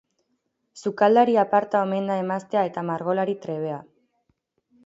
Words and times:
Sukaldari 0.83 1.35
aparta 1.43 1.83
omen 1.89 2.09
da 2.13 2.17
emaztea 2.23 2.65
eta 2.71 2.85
margolari 2.91 3.39
trebea. 3.47 3.81